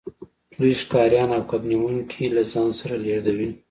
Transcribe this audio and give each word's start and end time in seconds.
دوی 0.59 0.71
ښکاریان 0.81 1.29
او 1.37 1.43
کب 1.49 1.61
نیونکي 1.71 2.25
له 2.35 2.41
ځان 2.51 2.69
سره 2.79 2.95
لیږدوي 3.03 3.49